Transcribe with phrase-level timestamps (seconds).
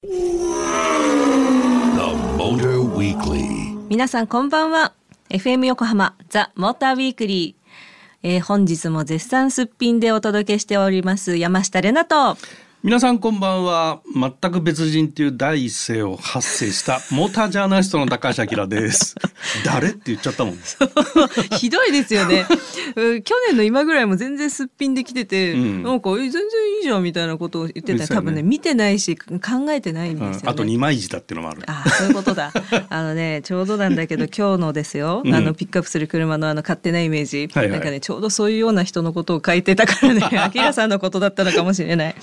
[0.00, 0.94] Motor
[2.94, 3.88] Weekly.
[3.88, 4.92] 皆さんこんばんは。
[5.28, 12.36] FM 横浜ザ・モーターウィークリー、えー本日も絶賛すっぴんでお届けしております山下れなと。
[12.84, 14.02] 皆さんこんばんは。
[14.14, 19.16] 全く別人っていう第一声を発生した モータージャーナリストの高橋明です。
[19.66, 20.58] 誰って言っちゃったもん
[21.58, 22.46] ひどいですよね。
[22.94, 25.82] うん去年の今ぐらいも全然すっぴんで来てて、うん。
[25.82, 26.48] なんかえ全然い
[26.80, 27.98] いじゃんみたいなことを言ってた。
[27.98, 28.06] ね。
[28.06, 29.28] 多分ね見てないし考
[29.70, 31.62] えてないんですよね、あと二枚舌っていうのもある。
[31.66, 32.52] ああそういうことだ。
[32.90, 35.22] あのね、ちょうどなんだけど、今日のですよ。
[35.24, 35.34] うん。
[35.34, 37.48] あのピックアップする車のあの勝手なイメージ。
[37.52, 37.72] はいはい。
[37.72, 42.14] なんかね、ちょうどそういうような人のことを書いてたからね、アキラさんのことだったのかもしれない。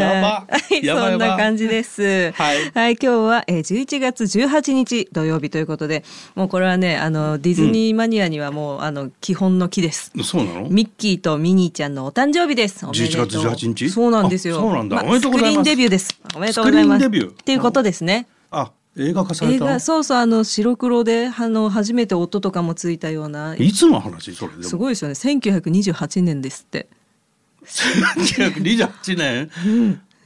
[0.00, 0.46] やば。
[0.50, 2.32] はい、そんな感じです。
[2.36, 2.62] はい。
[2.72, 10.12] 今日は、えー、11月18日土曜日ということで、もうこれはね、あのディズニーマニアにはもう、あの基本の木です。
[10.22, 10.68] そうなの？
[10.68, 12.84] ミッキーとミニーちゃんのお誕生日です。
[12.86, 13.26] おめでとう。
[13.26, 13.90] 11月18日？
[13.90, 14.58] そうなんですよ。
[14.58, 14.96] あそうなんだ。
[14.96, 15.70] まおめでとうございます。
[15.70, 16.20] スクリーンデビューです。
[16.34, 17.02] おめでとうございます。
[17.04, 17.40] スクリーンデビュー？
[17.40, 18.26] っていうことですね。
[18.50, 23.54] あ映画化され映た画そうそうあの白黒であの初めて音とかもついたような。
[23.56, 24.34] いつの話？
[24.34, 24.62] それでも。
[24.64, 25.14] すごいですよね。
[25.14, 26.88] 1928年ですって
[27.66, 29.50] 1928年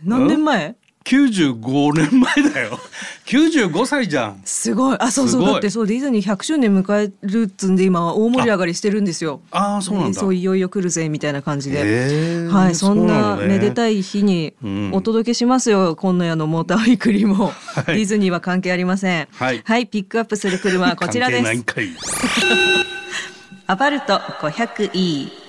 [0.04, 2.78] 何年前？95年前だよ。
[3.26, 4.42] 95歳じゃん。
[4.44, 4.96] すごい。
[5.00, 5.44] あそうそう。
[5.44, 9.40] だってそうディズニー100周年迎えるっつんで今大盛り上がりしてるんですよ。
[9.50, 10.20] ああそうなんだ。
[10.20, 12.48] そういよいよ来るぜみたいな感じで。
[12.48, 14.90] はいそんなめでいたい日にうん。
[14.92, 17.52] お届けしますよ、今夜のモーターウィークリーも、
[17.84, 17.86] い。
[17.86, 19.28] ディズニーは関係ありません。
[19.32, 19.62] はい。
[19.86, 21.64] ピックアップする車はこちらです。
[23.66, 25.39] アバルト 500E。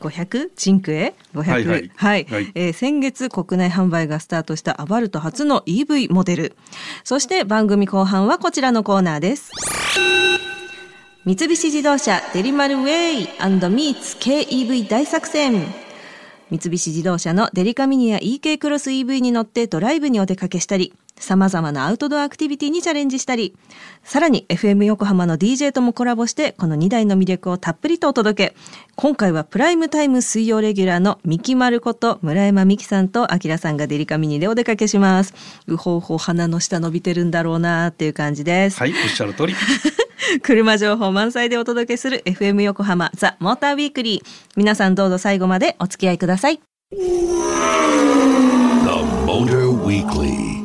[0.00, 1.90] 500チンクエ500はいはい。
[1.94, 2.52] はい、はい。
[2.54, 6.56] えー先月国内販売がスタートしたアバルト初の EV モデル。
[7.04, 9.50] そして番組後半はこちらのコーナーです。
[11.24, 15.85] 三菱自動車デリマルウェイミーツ KEV 大作戦
[16.48, 23.56] 三菱自動車のデリカミニや EK クロス EV に乗ってドライブにお出かけしたり、様々なアウトドアアクティビティにチャレンジしたり、
[24.04, 28.56] さらに FM 横浜の DJ ともコラボして、この2台の魅力をたっぷりとお届け。
[28.94, 35.34] 今回はプライムタイム水曜レギュラーのミキマルこと村山美樹さんとアキラさんがデリカミニでお出かけします。
[35.66, 38.78] うほうほう鼻の下伸びてるんだろうなっていう感じです。
[38.78, 39.54] はいおっしゃる通り
[40.42, 44.28] 車情報満載でお届けする FM 横浜ザ・モーターウィークリー。
[44.56, 46.60] 皆さんどうぞ最後までお付き合いください。
[46.90, 46.96] The
[49.26, 50.64] Motor Weekly.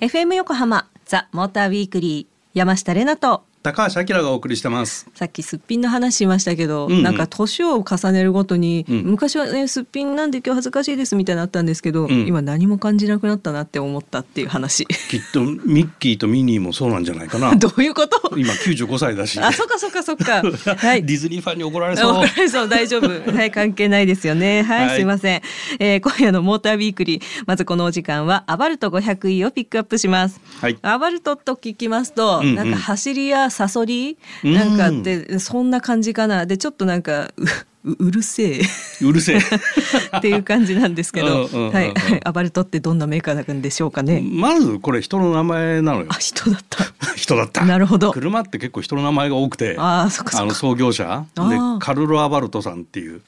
[0.00, 5.08] FM 横浜ザ・モーターウィークリー山下れなと高橋明がお送りしてます。
[5.12, 7.02] さっきすっぴんの話しましたけど、うんうん。
[7.02, 9.02] なんか年を重ねるごとに、うん。
[9.02, 12.28] 昔はねすっぴんなんで今日恥ずかしいですみたいなのあったんですけど、ん。
[12.28, 14.86] 今何も感じなくなったなって思ったっていう話。
[14.86, 17.54] きっとミッキーとミニーもそうなんじゃないかな。
[17.58, 18.38] どういうこと？
[18.38, 19.40] 今95歳だし。
[19.40, 20.42] あそっかそっかそっか。
[20.76, 21.02] はい。
[21.04, 22.12] ディズニーファンに怒られそう。
[22.12, 23.08] 怒られそう大丈夫。
[23.08, 24.62] はい関係ないですよね。
[24.62, 24.96] はい、はい。
[24.96, 25.42] すいません、
[25.80, 30.78] えー今夜のモーターウィークリーまずこのお時間はアバルト 500E をピックアップします、はい。
[30.82, 32.54] アバルトと聞きますと、うんうん。
[32.54, 34.18] なんか走りやサソリ？
[34.44, 34.54] うん。
[34.54, 36.44] なんかってそんな感じかな。
[36.44, 37.44] でちょっとなんかう
[37.86, 38.60] ううるせえ。
[39.02, 39.38] うるせえ。
[40.18, 41.94] っていう感じなんですけど、はい、
[42.24, 44.20] アバルトってどんなメーカーなんでしょうかね。
[44.20, 46.06] まずこれ人の名前なのよ。
[46.10, 46.84] あ、人だった。
[47.14, 47.64] 人だった。
[47.64, 48.10] なるほど。
[48.12, 51.24] 車って結構人の名前が多くてあーそっかあの創業者。
[51.36, 51.42] で
[51.78, 53.22] カルロ・アバルトさんっていう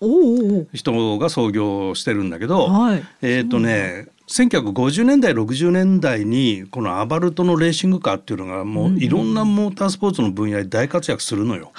[0.75, 3.05] 人が創業してるんだけど、はい。
[3.23, 11.73] えっ、とね1950年代60年代にこのアバルトのレーシングカーっていうのがもういろんなモータースポーツの分野で大活躍するのよ。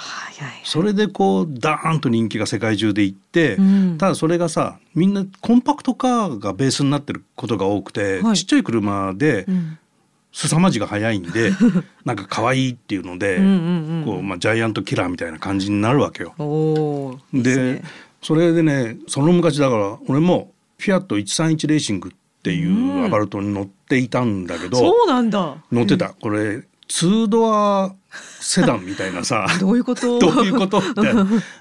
[0.64, 3.98] それでこうダーンと人気が世界中でいって、うん。
[3.98, 8.36] ただそれがさみんなコンパクトカーがベースになってることが多くて、はい。
[8.36, 9.78] ちっちゃい車でうん。
[10.32, 11.50] 凄まじが速いんで
[12.04, 17.18] なんか可愛いっていうので、ジャイアントキラーみたいな感じになるわけよ。
[17.32, 17.82] ですね。
[18.22, 22.12] それでねその昔だから俺もフィアット131レーシングっ
[22.42, 25.56] ていうアバルトに乗っていたんだけど、そうなんだ。
[25.72, 27.94] 乗ってた、これ2ドア
[28.40, 30.18] セダンみたいなさ どういうこと？
[30.20, 30.90] どういうことって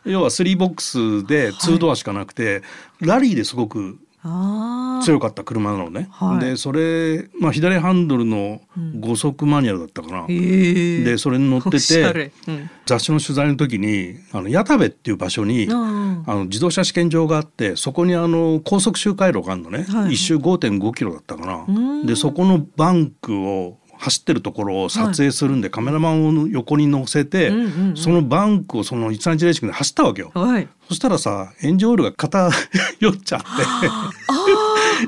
[0.09, 2.63] 要は3ボックスで2ドアしかなくて、
[3.01, 3.97] ラリーですごく。
[4.21, 6.09] 強かった車なのね。
[6.11, 6.39] はい。
[6.39, 10.25] でそれ、まあ、左ハンドルの5速マニュアルだったかな。
[10.27, 11.03] へえ。
[11.03, 12.69] でそれに乗っててうん。
[12.85, 20.13] 雑誌の取材の時にあの矢田部っていう場所にああの自動車試験場があってそこにあの高速周回路があるのね、はい。
[20.13, 21.65] 一周5.5キロだったかな。
[21.67, 22.05] うん。
[22.05, 30.31] でそこのバンクを走ってるところを撮影するんで、カメラマンを横に乗せて、うんうんうんそのバンクをその131レーシングで走ったわけよ。
[30.33, 30.67] はい。
[30.87, 33.41] そしたらさエンジンオイルが偏っちゃっ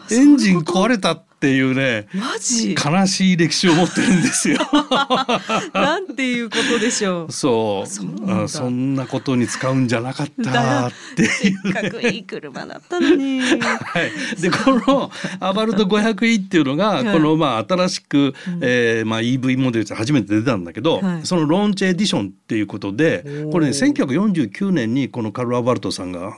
[0.09, 0.15] て。
[0.15, 2.75] エンジン壊れたっっていうねマジ？
[2.75, 4.59] 悲しい歴史を持ってるんですよ。
[5.73, 7.31] なんていうことでしょう。
[7.31, 7.89] そう。
[7.89, 11.29] そんそんなことに使うんじゃなかっただっていう。
[11.39, 13.39] せっかくいい車だったのに。
[13.39, 13.57] は
[14.37, 17.05] い、でこのアバルト 500e っていうのが、はい。
[17.05, 21.25] このまあ新しく、えーまあ、EV モデルで初めて出たんだけど、はい。
[21.25, 26.37] そのローンチエディションっていうことでこれね1949年にこのカルロ・アバルトさんが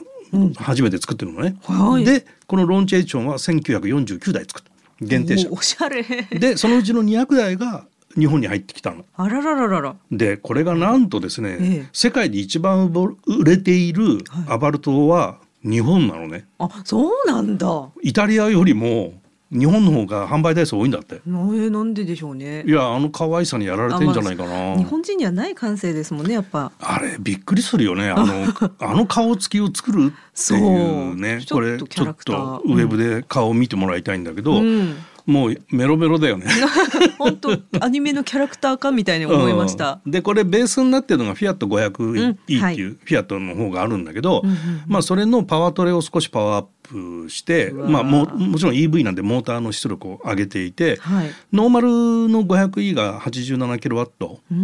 [0.56, 1.56] 初めて作ってるのね。
[1.64, 2.06] はい。
[2.06, 5.54] でこのローンチエディションは1949台作った限定車お。
[5.54, 7.86] おしゃれでそのうちの200台が
[8.16, 9.04] 日本に入ってきたの。
[9.16, 12.92] あらららららでこれがなんとですね、ええ世界で一番
[13.26, 14.18] 売れている
[14.48, 16.46] アバルトは日本なのね。
[16.58, 19.14] あそうなんだイタリアよりも
[19.54, 21.22] 日本の方が販売台数多いんだって。
[21.26, 24.76] えー、なんででしょうねいやあの可愛さにやられてんじゃないかな。
[24.76, 28.10] 日本人にはない感性ですもんねやっぱあれびっくりするよね。
[28.10, 28.46] あの
[28.80, 31.40] あの顔つきを作るっていうね。
[31.50, 36.46] これちょっとウェブで顔を見てもらいたいんだけど、うんもうメロメロだよね。
[37.18, 40.10] 本当アニメのキャラクターかみたいに思いました、うん。
[40.10, 44.56] でこれベースになってるのがフィアット 500e うんっていう、はいフィアットの方があるんだけど、うんうん
[44.86, 51.30] まあそれのパワートレを少しパワーアップして、まあももちろん EV なんでモーターの出力を上げていて、はい。
[51.52, 54.54] ノーマルの 500e が 87kW うー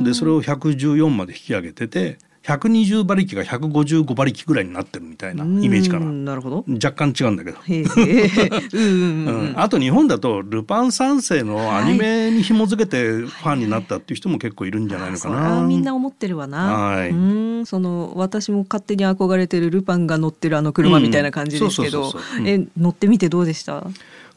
[0.00, 0.04] ん。
[0.04, 2.18] でそれを114まで引き上げてて
[2.54, 6.06] 120馬力が155馬力ぐらいになってるみたいなイメージかうな。
[6.06, 6.64] んなるほど。
[6.68, 7.58] 若干違うんだけど。
[9.56, 15.60] あと日本だと「ルパン三世」のアニメに紐付けてファンになったっていう人も結構いるんじゃないのかな。
[15.60, 16.58] ゃみんな思ってるわな。
[16.58, 17.10] はい。
[17.10, 17.66] うーん。
[17.66, 22.12] その私も勝手に憧れてるルパンが乗ってるあの車みたいな感じですけど。
[22.78, 23.84] 乗ってみてどうでした？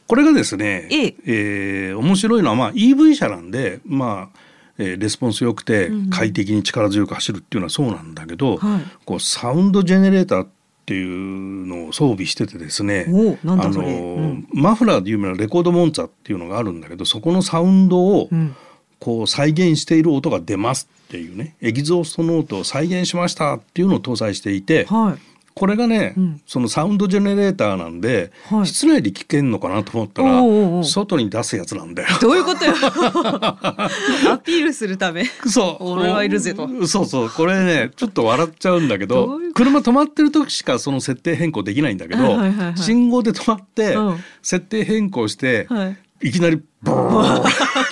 [0.06, 1.14] これがですね、ええ。
[1.24, 4.38] えー面白いのは、まあ、EV 車なんで、まあ
[4.78, 6.10] えーレスポンス良くてうんうん。
[6.10, 8.82] 快適に力強く走るっていうのはそうなんだけど、はい。
[9.04, 10.48] こうサウンドジェネレーターっ
[10.86, 13.12] ていうのを装備しててですねあ
[13.56, 14.48] のうん。
[14.52, 18.54] マフラーで有名なレコードモンツァっていうのがあるんだけどそこのサウンドをうん。
[19.00, 26.42] こう再現している音が出ますっていうねエキゾーストノートを再現しましたっていうのを搭載していてはいこれがね、うん。
[26.46, 28.66] そのサウンドジェネレーターなんで、はい。
[28.66, 30.42] 室内で聞けんのかなと思ったら
[30.84, 32.08] 外に出すやつなんだよ。
[32.20, 32.74] どういうことよ。
[32.82, 35.24] アピールするため。
[35.46, 35.92] そう。
[35.92, 36.68] 俺はいるぜと。
[36.88, 37.30] そうそう。
[37.30, 42.78] これねちょっと笑っちゃうんだけど車止まってる時しかその設定変更できないんだけど、はいはいはいはい。
[42.78, 44.18] 信号で止まって、うん。
[44.42, 46.28] 設定変更して、はい。
[46.30, 47.44] い、きなりボーンっ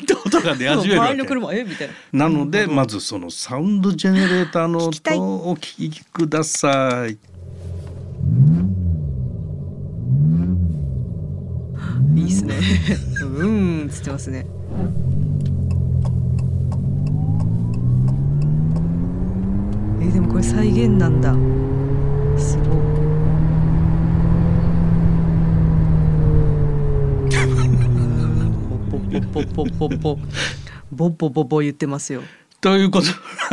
[0.04, 1.28] て音が出始めるわ周りのけ。
[1.28, 1.64] 車え？
[1.64, 2.28] みたいな。
[2.28, 7.18] なのでまずそのサウンドジェネレーターの音をお聞きください。
[12.14, 12.54] いいっすね
[13.22, 14.44] うんつってますね。
[20.00, 21.32] えでもこれ再現なんだ。
[22.38, 22.68] すごい。
[29.32, 30.18] ポポポポポポ
[30.90, 32.22] ボポポポ言ってますよ
[32.60, 33.06] ということ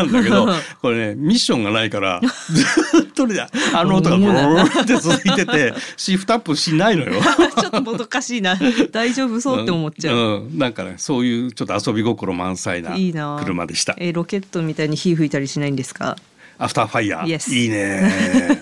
[0.03, 0.47] なんだけど
[0.81, 2.63] これねミッションがないから ず
[3.03, 7.21] っとねあの音がブーって続いててシフトアップしないのよ。
[7.59, 8.57] ちょっともどかしいな
[8.91, 10.19] 大丈夫そうって思っちゃう、う
[10.49, 13.95] ん、なんかねそういうちょっと遊び心満載ないいな車でした。
[13.97, 16.15] えロケットみたいに火吹いたりしないんですか？
[16.61, 18.59] アフターファイヤー、いいね。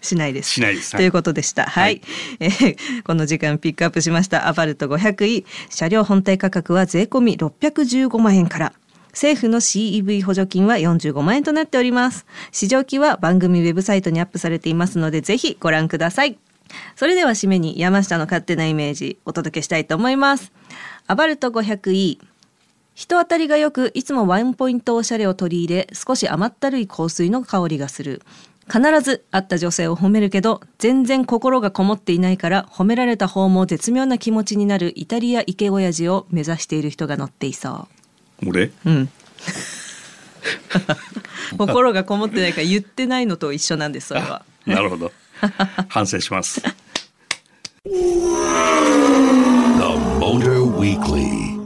[0.00, 0.96] しないですしないです。
[0.96, 1.64] ということでした。
[1.64, 1.84] はい。
[1.84, 2.02] はい
[2.40, 8.72] えーこの時間ピックアップしましたアバルト 500e 車両本体価格は税込み615万円から。
[9.16, 12.26] 政府の CEV 補助金は45万円となっております。
[12.52, 16.38] 試乗機は番組ウェブサイトにアップされていますので、ぜひご覧ください。
[16.96, 20.52] それでは締めに山下の勝手なイメージお届けしたいと思います。
[21.06, 22.18] アバルト 500e
[22.92, 28.22] 人当たりが良くいつもワンポイントおしゃれを取り入れ少し甘ったるい香水の香りがする
[28.66, 38.05] 必ず会った女性を褒めるけど全然心がこもっていないから褒められた方も絶妙な気持ちになるイタリアイケオヤジを目指している人が乗っていそう
[38.44, 38.64] 俺？
[38.64, 39.08] ううん
[41.58, 45.12] 心がこもってないから言ってないのと一緒なんですそれはなるほど。
[45.88, 46.60] 反省します。
[46.60, 46.68] The
[50.18, 51.56] Motor Weekly.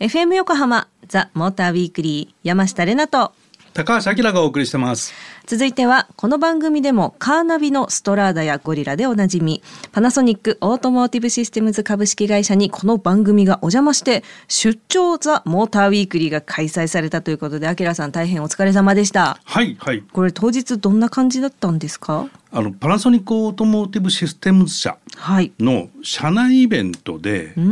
[0.00, 3.32] FM 横浜ザ・モーターウィークリー山下れなと
[3.74, 5.12] 高橋明がお送りしてます。
[5.46, 20.02] 続いてはこの番組でもカーナビのストラーダやゴリラでおなじみパナソニックオートモーティブシステムズ株式会社にこの番組がお邪魔して出張ザ・モーターウィークリーが開催されたということでアキラさん大変お疲れ様でしたはいはい。
[20.02, 22.28] これ当日どんな感じだったんですか？
[22.52, 27.62] あのパナソニックオートモーティブシステムズ社はいの社内イベントでうー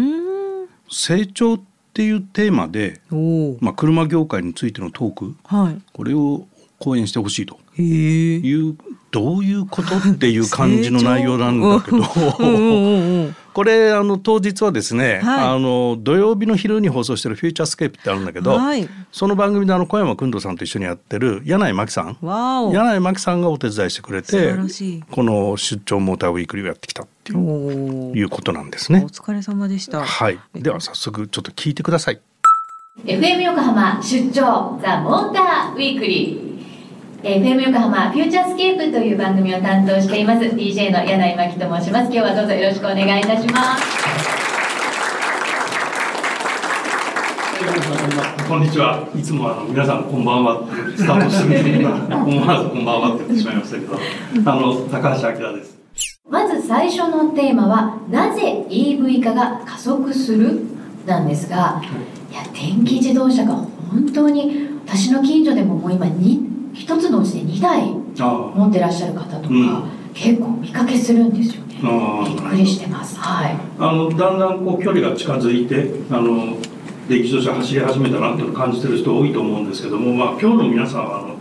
[0.65, 1.59] ん成長
[1.93, 3.03] っていうテーマで、
[3.61, 5.83] まあ車業界についてのトークはい。
[5.93, 6.47] これを
[6.79, 8.79] 講演してほしいという
[9.13, 12.03] どういうことっていう感じの内容なんだけど。
[13.53, 15.45] これあの当日はですね、はい。
[15.49, 18.89] あの土曜日の昼に放送してる「フューチャースケープ」ってあるんだけど、はい。
[19.13, 22.17] その番組であの小山君堂さんと一緒にやってる柳井真紀さん。
[22.23, 29.05] 柳井真紀さんがお手伝いしてくれ素てこの出張モーターウィークリーをやってきたっていういうことなんですおね。
[29.11, 30.03] 疲れ様でした。
[30.03, 32.21] はい、では早速ちょっと聞いてください。
[33.05, 36.52] FM 横浜出張ザ・モーターウィークリー
[37.25, 42.05] えー FM 横浜フューチャースケープという番組を担当しています DJ の柳井真紀と申します。
[42.05, 43.83] 今日はどうぞよろしくお願いいたします。
[48.49, 49.07] こんにちは。
[49.17, 50.61] いつもあの皆さんこんばんは。
[50.61, 51.95] ってスタートする時には
[52.27, 53.95] 思わずこんばんはって言ってしまいましたけど、
[54.51, 55.79] あの高橋明です。
[56.29, 60.61] まず最初のテーマはなぜ EV 化が加速する？
[61.07, 61.81] なんですが
[62.31, 62.35] い。
[62.35, 70.03] や電気自動車が本当に私の近所でももう今に一つのうちで2台あ持ってらっしゃる方とか、うん。
[70.15, 71.81] 結構見かけするんですよね。
[71.83, 73.19] あびっくりしてます。
[73.19, 73.57] はい。
[73.79, 76.57] あのだんだんこう距離が近づいてあの
[77.09, 81.37] 電気自動車走り始めたなっていうのを感じてる人多いと思うんですけども、まあ今日の皆さんはあの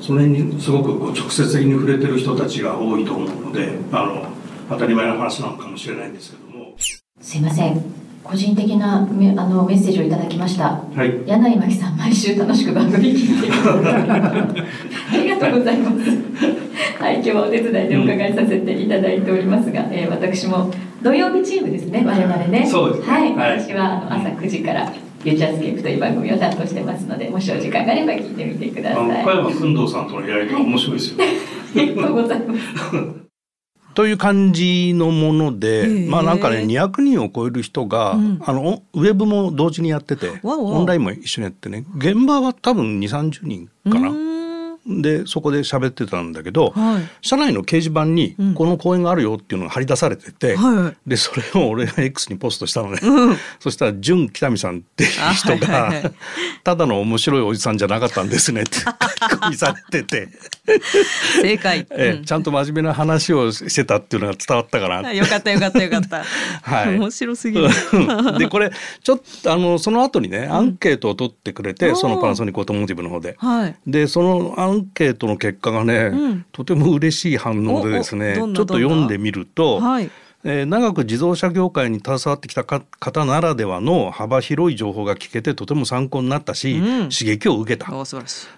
[0.00, 4.26] その辺にすごくこう直接的に触れてる人たちが多いと思うので、あの
[4.68, 6.74] 当たり前の話なのかもしれないんですけども、
[7.20, 10.82] すいません個人的なメあのメッセージをいただきました。
[10.94, 11.26] はい。
[11.26, 13.60] 柳井真紀さん毎週楽しく番組聞いています。
[15.14, 17.02] ありがとうございます。
[17.02, 20.70] はい今日はお手伝いでお伺いさせていただいておりますが、えー私も
[21.02, 22.66] 土曜日チームですね我々ね。
[22.66, 23.12] そうですね。
[23.12, 23.60] はい、はい。
[23.60, 29.06] 私はあの朝9時からフューチャースケープという番組を担当してますのでもしお時間があれば聞いてみてくだあさい。
[29.08, 31.16] の小山君堂さんとのやりとり面白いですよ。
[31.76, 33.27] ありがとうございます
[33.98, 38.40] という感じのもので、まあなんかね200人を超える人が、うん。
[38.46, 44.37] あのウェブも同時にやっててオンラインも一緒にやってね現場は多分2 3 0人かな
[44.88, 47.02] でそこで喋ってたんだけど、はい。
[47.20, 48.54] 社内の掲示板にうん。
[48.54, 53.36] この公演があるよっていうのが張り出されてて、はいでそれを俺が X にポストしたのね、うん。
[53.60, 56.14] そしたら純北見さんっていう人あはいはいがはい。
[56.64, 58.88] ただの面白いおじさんじゃなかったんですねって 書き
[59.34, 60.28] 込みされてて、
[61.42, 62.24] 正解、えうん。
[62.24, 66.24] ちゃんと真面目な話をしてたっていうのが伝わったかなあよかったよかったよかった、
[66.62, 66.98] はい。
[66.98, 67.68] 面白すぎる。
[68.38, 68.70] でこれ
[69.02, 71.94] ちょっとあのその後にねアンケートを取ってくれて、おー。
[71.96, 73.36] そのパナソニックオートモーティブの方で。
[73.38, 73.76] はい。
[73.86, 76.46] でそのアンケートの結果がね、うん。
[76.52, 80.10] とても嬉しい反応でですねちょっと読んでみると、はい。
[80.44, 87.08] えー長く自動車業界に携わってきたか方ならではの幅広い情報が聞けてとても参考になったし、うん。
[87.08, 87.90] 刺激を受けた。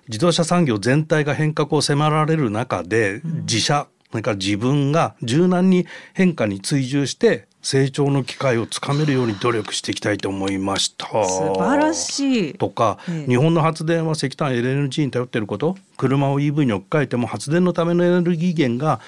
[0.08, 11.06] 自動車産業全体が変革を迫られる中で、自社それから自分が柔軟に変化に追従して成長の機会をつかめるように努力していきたいと思いました。
[11.06, 12.54] 素晴らしい。
[12.54, 13.30] とか、ええ。
[13.30, 15.76] 日本の発電は石炭 LNG に頼っていること。
[15.96, 19.00] 車を EV に置き換えても発電のためのエネルギー源が、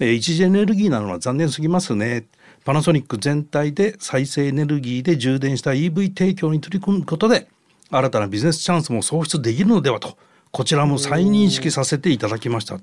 [0.00, 2.24] えー一次エネルギーなのは残念すぎますね。
[2.64, 7.48] パナソニック全体で再生エネルギーで充電した EV 提供に取り組むことで
[7.90, 10.18] 新たなビジネスチャンスも創出できるのではと
[10.50, 12.78] こちらも再認識させていただきました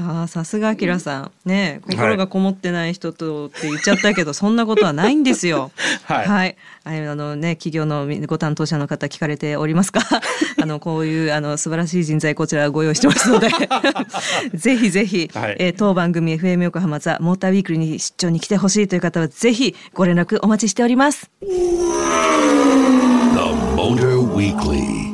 [0.00, 1.30] ああさすがあきらさん。
[1.44, 5.72] ね心がこもってない人とって言っちゃったけど、 そんなことはないんですよ。
[6.04, 6.56] はい。
[6.84, 10.00] あのね企業のご担当者の方聞かれておりますか？
[10.62, 13.48] あのこういうあの素晴らしい人材こちらご用意してますので。
[14.54, 15.56] ぜひぜひ、はい。
[15.58, 21.30] えー当番組 FM 横浜ザモーターウィークリーに出張に来てほしいという方はぜひご連絡お待ちしております。
[21.40, 21.46] The
[23.76, 25.07] Motor Weekly.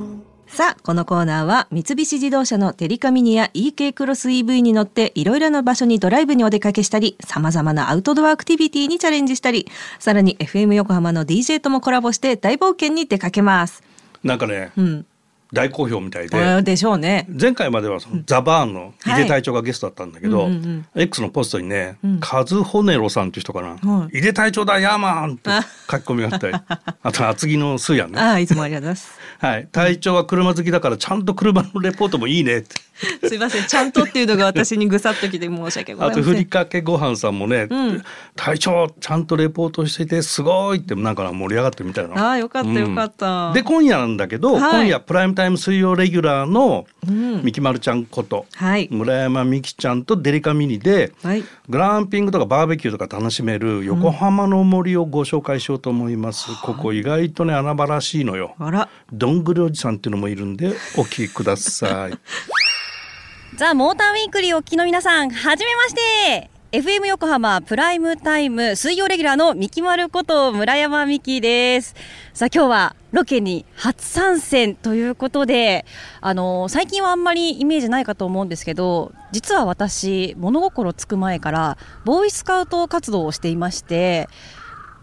[0.55, 9.67] さあ、このコーナーは三菱自動車のテリカミニや EK クロス EV に乗っていろいろな場所にドライブにお出かけしたり、様々なアウトドアアクティビティにチャレンジしたり、
[9.99, 13.83] さらに FM 横浜の DJ ともコラボして大冒険に出かけます。
[14.23, 15.07] なんかね、うん。
[15.55, 16.63] 大好評みたいで。
[16.63, 17.27] でしょうね。
[17.41, 20.87] 前回まではそのザ・バーンの井出隊長がゲストだったんだけど、うんうんうん。
[20.95, 22.21] X のポストにね、うん。
[22.21, 23.77] カズホネロさんっていう人かな。
[23.77, 25.51] は「井出隊長だヤーマン!」って
[25.91, 26.55] 書き込みがあったり。
[27.03, 29.19] あと厚木のスーヤンね、ああ、いつもありがとうございます。
[29.39, 32.85] はい、隊長は車好きだからちゃんと車のレポートもいいねって。
[33.29, 33.65] すいません。
[33.65, 36.23] ちゃんとっていうのが私にぐさっときて申し訳ございません。
[36.23, 38.03] あとふりかけご飯さんもね、うん。
[38.37, 42.29] 隊長ちゃんとレポートしててすごいってなんか盛り上がってるみたいな。
[42.29, 43.53] ああ、よかったよかった。
[43.53, 44.61] で今夜なんだけど、はい。
[44.61, 47.43] 今夜プライムタイム水曜レギュラーのうん。
[47.45, 48.89] みきまるちゃんこと、はい。
[48.91, 51.45] 村山美希ちゃんとデリカミニで、はい。
[51.69, 58.55] グランピングとかバーベキューとか楽しめる横浜の森をご紹介しようと思います、ここ意外とね穴場らしいのよ。
[58.59, 58.89] あら。
[59.13, 62.19] どんぐりおじさんっていうのもいるんでお聞きください。
[63.57, 71.95] ザ・モーターウィークリーをお聞きの皆さん、はじめまして FM 横浜プライムタイム水曜レギュラーの三木丸こと村山美希です。
[72.33, 75.87] さあ今日はロケに初参戦ということで
[76.21, 84.28] あの最近はあんまりイメージないかと思うんですけど実は私物心つく前からボーイスカウト活動をしていまして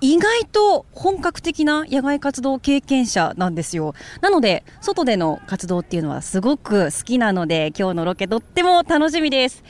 [0.02, 3.94] 意外と本格的な野外活動経験者なんですよ。
[4.20, 9.64] なので外での活動っていうのはすごく好きなので今日のロケとっても楽しみです。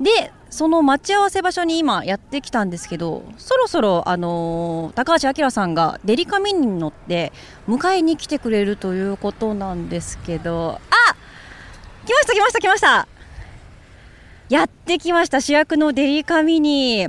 [0.00, 7.32] でその待ち合わせ場所に今やってきたんですけどそろそろ、あのー、高橋明さんがデリカミニに乗って
[7.68, 10.80] 迎えに来てくれるということなんですけど。
[10.90, 11.16] あ
[12.06, 13.08] 来ました来ました来ました。
[14.48, 15.40] やってきました。
[15.40, 17.08] 主役のデリカミニ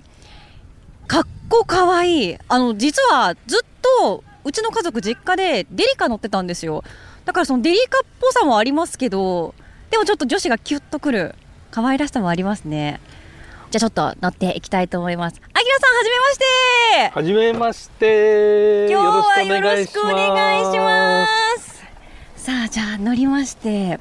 [1.05, 2.37] かっこかわいい。
[2.47, 6.83] あの実はずっとうちの家族実家でデリカ乗ってたんですよ。
[7.25, 9.53] だからそのデリカっぽさもありますけど
[9.91, 11.35] でもちょっと女子がキュッとくる。
[11.69, 13.01] 可愛らしさもありますね。
[13.75, 15.41] じゃあちょっと乗っていきたいと思います。
[15.53, 17.11] あきらさん、はじめまして。
[17.13, 18.87] はじめまして。
[18.89, 21.27] 今日はよろしくお願いしま
[21.57, 21.83] す。
[22.37, 23.99] さあ、じゃあ乗りまして。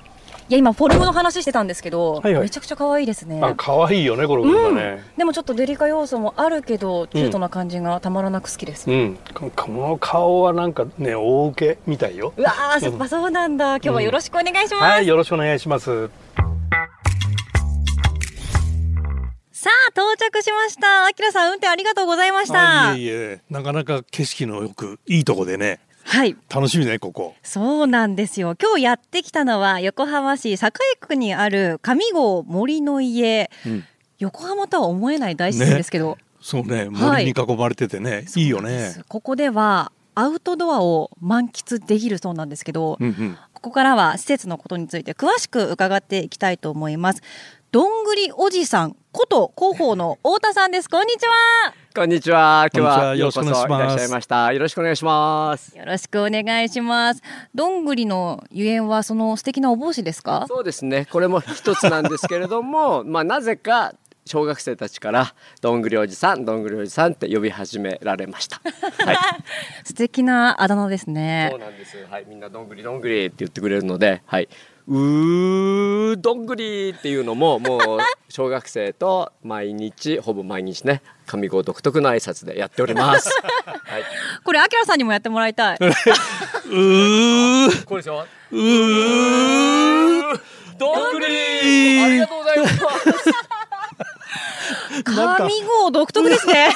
[0.48, 3.40] いや今フォルムの話してたんですけど、はいはい、めちゃくちゃ可愛いですね。
[3.42, 8.88] あ可愛いよねこれね、うん、でもちょっとデリカ要素もあるけどキュートな感じがたまらなく好きです。
[8.88, 12.32] うん、この顔はなんかね大受けみたいよ。
[12.36, 13.76] うわあ、やっぱそうなんだ。
[13.76, 14.84] 今日はよろしくお願いします。
[14.84, 16.10] はい、よろしくお願いします。
[19.64, 21.06] さあ到着しました。
[21.06, 22.94] あきらさん運転ありがとうございました。
[22.94, 23.40] いえいえ。
[23.48, 25.80] なかなか景色のよくいいとこでね。
[26.02, 26.36] はい。
[26.54, 27.34] 楽しみねここ。
[27.42, 28.56] そうなんですよ。
[28.60, 30.58] 今日やってきたのは横浜市栄
[31.00, 33.84] 区にある上郷森の家、うん、
[34.18, 39.02] 横浜とは思えない大自然ですけど、ね、そうね森に囲まれててね、はい、いいよね。
[39.08, 47.22] ここではアウトドアを満喫できるそうなんですけど、うんうん、ここからは施設のことについて詳しく伺っていきたいと思います。
[47.70, 50.90] どんぐりおじさんこと広報の太田さんです。
[50.90, 51.32] こんにちは。
[51.94, 52.66] こんにちは。
[52.74, 54.52] 今日はようこそいらっしゃいました。
[54.52, 55.78] よろしくお願いします。
[55.78, 57.22] よろしくお願いします。
[57.54, 60.46] どんぐりのゆえんはその素敵なお帽子ですか？
[60.48, 61.06] そうですね。
[61.12, 63.94] これも一つなんですけれども まあなぜか
[64.26, 68.60] 小学生たちからどんぐりおじさんどんぐりおじさんって呼び始められました、
[69.06, 69.16] はい、
[69.84, 71.50] 素敵なあだ名ですね。
[71.52, 72.04] そうなんです。
[72.10, 72.24] はい。
[72.26, 74.48] みんなどんぐりどんぐりって言ってくれるのではい
[74.86, 77.98] うーどんぐりっていうのももう
[78.28, 83.30] 小学生と毎日ほぼ毎日ね上郷独特の挨拶でやっております、
[83.64, 84.04] はい、
[84.44, 85.78] これあきらさんにもやってもらいたい。
[85.78, 88.26] うーこれでしょ？
[88.52, 90.40] うー
[90.78, 91.26] どんぐり。
[92.02, 92.74] ありがとうございます。
[95.04, 96.68] 上郷独特ですね。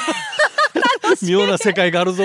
[1.22, 2.22] 妙な世界があるぞ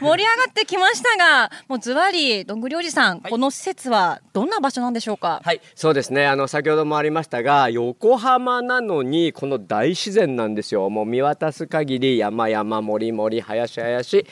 [0.00, 5.40] 盛り上がってきましたがもうずわりどんぐりおじさん、はい、この施設はどんな場所なんでしょうか？
[5.44, 6.26] はいそうですね。
[6.26, 10.88] あの先ほどもありましたが横浜なのにこの大自然なんですよ。
[10.90, 14.26] もう見渡す限り山山森森林林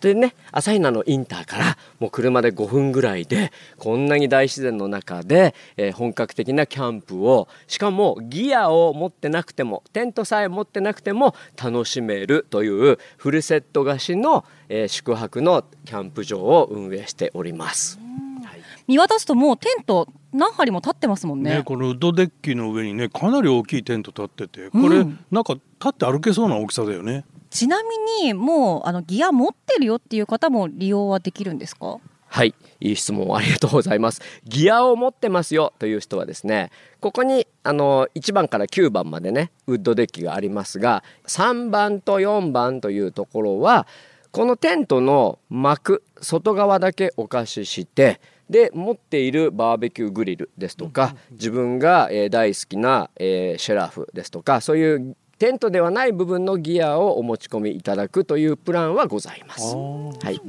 [0.00, 17.98] でね朝比奈のインターからもう車で5分ぐらいでこんなに大自然の中で、えー、本格的なキャンプをしかもギアを持ってなくてもテントさえ持ってなくても楽しめるというフルセット貸しの、えー、宿泊のキャンプ場を運営しております。
[18.44, 27.24] はい、見渡すともうテント何張りも立ってますもんね、ね、このウッドデッキの上にねかなり大きいテント立っててこれ、うん、なんか立って歩けそうな大きさだよね
[27.56, 31.98] ちなみにもうあのギア持ってるよっていう方も利用はできるんですか？
[32.26, 34.20] はいいい質問ありがとうございます。
[34.44, 43.86] ギアを持ってますよという人はですねここにあの1番から9番までねウッドデッキがありますが3番と4番というところは
[44.32, 59.74] このテントの幕外側だけお貸ししてで持っているバーベキューグリルですとか自分が、え大好きな、えシェラフですとかそういうテントではない部分のギアをお持ち込みいただくというプランはございます。
[59.74, 60.40] はい。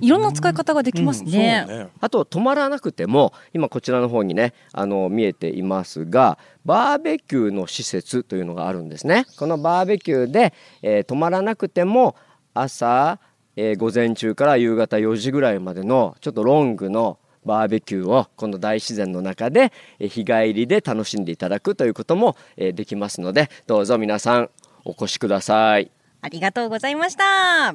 [0.00, 12.16] いろんな使い方ができますねうんね、あと止まらなくても今こちらの方にねあの見えていますがバーベキューの施設というのがあるんですねこのバーベキューで、えー、止まらなくても
[12.54, 13.20] 朝、
[13.56, 24.50] えー、午前中から夕方4時ぐらいまでのちょっとロングのバーベキューをこの大自然の中で日帰りで楽しんでいただくということもできますのでどうぞ皆さん
[24.84, 25.90] お越しください
[26.22, 27.74] ありがとうございました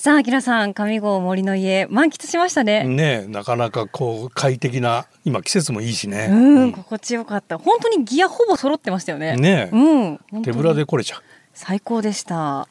[0.00, 2.84] さあ、あきらさん、上郷森の家満喫しましたね。
[2.84, 6.28] ねなかなかこう快適な今季節もいいしね。
[6.30, 7.58] うん、うん、心地よかった。
[7.58, 9.36] 本当にギアほぼ揃ってましたよね。
[9.36, 11.22] ねうん、手ぶらで来れちゃう。
[11.52, 12.66] 最高でした。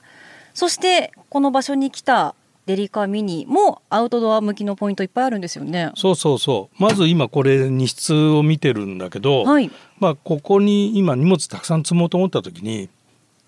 [0.55, 2.33] そしてこの場所に来た
[2.69, 5.91] デリカミニもアウトドア向きのポイントいっぱいあるんですよね。
[5.95, 9.71] そうそうそうまず今これ荷室を見てるんだけど、はい。
[9.97, 12.87] まあここに今荷物たくさん積もうと思った時に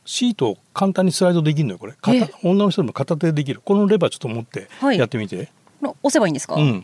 [0.05, 1.93] シートを簡単にスライドできるのよこれ
[2.43, 6.55] 女の人でも片手でできるこのレバーちょっと持ってはいやってみて、これ押せばいいんですか？
[6.55, 6.83] うん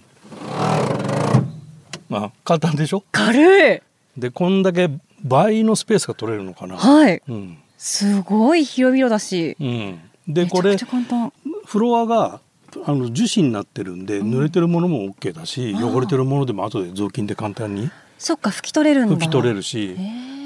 [2.08, 3.04] まあ簡単でしょ？
[3.12, 3.82] 軽い。
[4.16, 4.92] でこんだけ
[5.24, 7.20] 倍のスペースが取れるのかな、はい。
[7.28, 9.58] うんすごい広々だし。
[9.60, 11.34] うん、でこれめちゃくちゃ簡単。
[11.68, 12.40] フロアが
[12.86, 19.16] あの樹脂になってるんで、濡れてるものも OK だし汚れてるものでも後で雑巾で簡単にそっか拭き取れるんだ。
[19.18, 19.98] 拭き取れるし。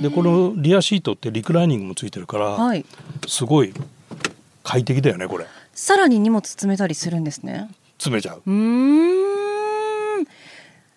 [0.01, 2.84] でこのリアシートってリクライニングもついてるから、はい。
[3.27, 3.71] すごい
[4.63, 5.45] 快適だよねこれ。
[5.73, 7.69] さらに荷物詰めたりするんですね。
[7.99, 8.41] 詰めちゃう。
[8.43, 10.27] うーん。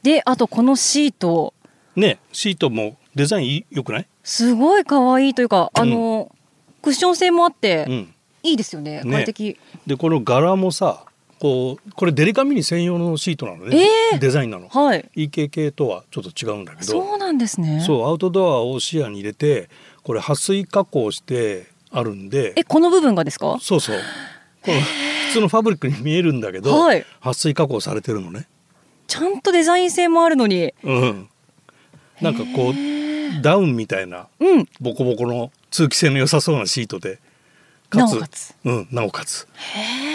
[0.03, 1.53] で、あとこのシート、
[1.97, 6.33] ねシートもデザインいい良くない、すごい可愛いというか、あの、
[6.81, 8.14] クッション性もあって、うん、
[8.45, 9.03] いいですよね。
[9.03, 9.59] ね快適。
[9.87, 11.05] でこの柄もさ
[11.41, 15.11] こうこれデリカミニ専用のシートなのね、えーデザインなのはい。
[15.17, 17.81] EKK とはちょっと違うんだけどそうなんですね。
[17.85, 19.69] そうアウトドアを視野に入れて
[20.05, 23.59] これ撥水加工してあるんでえ、この部分がですか？
[23.61, 23.97] そうそう
[24.63, 28.47] この普通のファブリックに見えるんだけど、はい撥水加工されてるのね
[29.07, 30.73] ちゃんとデザイン性もあるのに。
[30.83, 31.29] うん
[32.21, 34.69] なんかこうダウンみたいなうん。
[34.81, 37.19] ボコボコの通気性の良さそうなシートで
[37.97, 38.55] なおかつ。
[38.65, 39.47] うん、なおかつ。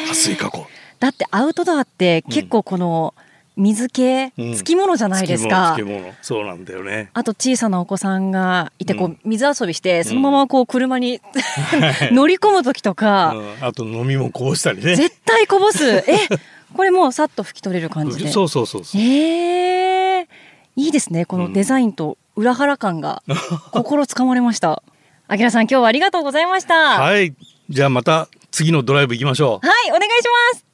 [0.08, 0.66] 撥水加工。
[1.00, 3.14] だってアウトドアって結構この
[3.60, 4.54] 水気、うん。
[4.56, 5.74] つきものじゃないですか。
[5.76, 6.14] つきものつきもの。
[6.22, 7.10] そうなんだよね。
[7.14, 9.20] あと小さなお子さんがいてこううん。
[9.26, 11.22] 水遊びしてそのままこう車に
[12.12, 14.96] 乗り込む時とかうん、あと飲み物こぼしたりね。
[14.96, 15.86] 絶対こぼす。
[16.08, 16.28] え
[16.74, 18.30] これもうさっと拭き取れる感じで。
[18.32, 20.28] そうそうそうそうえー、
[20.76, 23.24] いいですねこのデザインと裏腹感が。
[23.72, 24.82] 心つかまれました。
[25.28, 26.74] あきらさん今日はありがとうございました。
[26.74, 27.34] ははい
[27.70, 29.68] じゃあまた次のドライブ行きましょう。
[29.68, 30.69] はいお願いします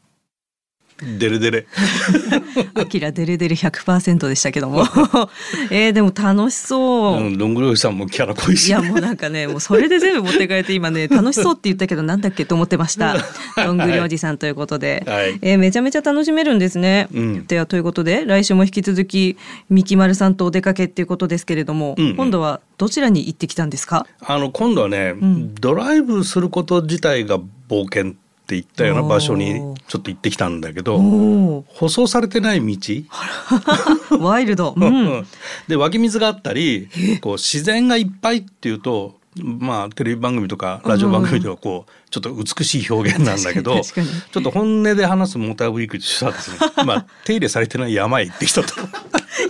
[1.01, 1.67] デレデレ。
[2.75, 4.83] アキラデレデレ100%でしたけども。
[5.69, 8.69] えー、でも楽しそう、うん、どんぐりおじさんもキャラ濃いし。
[8.69, 13.17] いやもうなんかねもうそれで全部持って帰って今ね 楽しそうって言ったけどなんだっけと思ってました。
[13.57, 15.37] どんぐりおじさんということで、はい。
[15.41, 17.45] えーめちゃめちゃ楽しめるんですね、うん。
[17.47, 19.35] ではということで来週も引き続き
[19.69, 22.15] みきまるさんとお出かけっていうことですけれども、うんうん。
[22.15, 24.05] 今度はどちらに行ってきたんですか？
[24.21, 25.53] あの今度はね、ん。
[25.55, 28.13] ドライブすること自体が冒険
[28.45, 33.05] っていったような場所にちょっと行ってきたんだけどお舗装されてない道、ー
[34.21, 35.25] ワイルド、うん、
[35.67, 36.87] で湧き水があったり
[37.21, 48.73] こう自然がいっぱいっていうとまあテレビ番組とかラジオ番組ではこうちょっと美しい表現なんだけどちょっと本音で話すモーターウィークとしてはですね まあ手入れされてない山へ行ってきたと。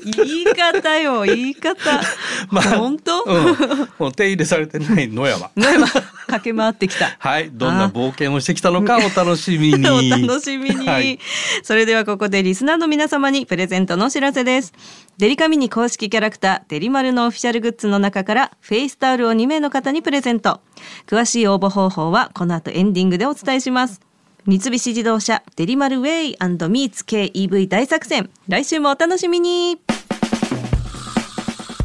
[0.04, 2.02] 言い方よ言い方。
[2.50, 3.58] まあ本当、うん、
[4.00, 5.52] もう手入れされてない野山。
[5.56, 7.15] ねまあ駆け回ってきた。
[7.19, 9.88] はい、どんな冒険をしてきたのかお楽しみに。
[9.88, 11.19] お楽しみに、はい。
[11.63, 14.74] それではここでリスナーの皆様にプレゼントのお知らせです
[15.17, 20.60] デリカミニ公式キャラクターデリマルのオフィシャルグッズの中からフェイスタオルを2名の方にプレゼント。
[21.08, 24.01] 詳しい応募方法はこの後エンディングでお伝えします。
[24.45, 28.30] 三菱自動車デリマルウェイミーツ KEV 大作戦。
[28.49, 29.80] 来週もお楽しみに。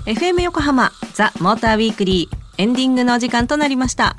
[0.07, 4.17] FM 横浜ザ・モーターウィークリーエンディングのお時間となりました。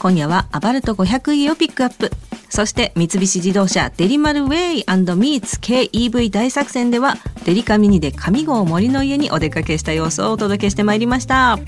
[0.00, 2.10] 今夜はアバルト 500E をピックアップ。
[2.48, 11.58] そして三菱自動車デリマルウェイミーツ KEV 大作戦ではデリカミニで上郷森の家にお出かけした様子をお届けしてまいりました。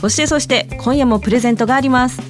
[0.00, 2.20] そしてそして今夜もプレゼントがあります。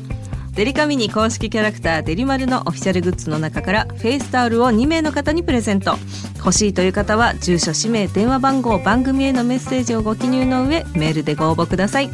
[0.54, 5.98] デリカミニ公式キャラクターデリマルのオフィシャルグッズの中からフェイスタオルを2名の方にプレゼント。
[6.38, 12.10] 欲しいという方は住所氏名電話番号番組へのメッセージをご記入の上メールでご応募ください。